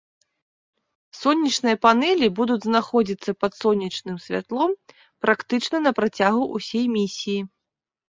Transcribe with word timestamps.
Сонечныя 1.21 1.77
панэлі 1.83 2.27
будуць 2.41 2.57
знаходзіцца 2.69 3.31
пад 3.43 3.51
сонечным 3.61 4.15
святлом 4.27 4.77
практычна 5.29 5.77
на 5.89 5.97
працягу 6.03 6.53
ўсёй 6.59 6.85
місіі. 7.01 7.41